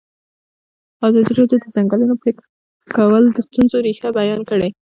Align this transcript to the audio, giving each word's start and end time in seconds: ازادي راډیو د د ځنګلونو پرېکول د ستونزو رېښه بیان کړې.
ازادي 1.07 1.33
راډیو 1.39 1.59
د 1.61 1.63
د 1.63 1.65
ځنګلونو 1.75 2.13
پرېکول 2.21 3.23
د 3.31 3.37
ستونزو 3.47 3.77
رېښه 3.85 4.09
بیان 4.19 4.41
کړې. 4.49 4.69